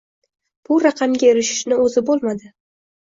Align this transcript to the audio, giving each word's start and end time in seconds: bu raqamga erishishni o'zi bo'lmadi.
bu 0.69 0.77
raqamga 0.83 1.29
erishishni 1.33 1.77
o'zi 1.83 2.03
bo'lmadi. 2.09 2.49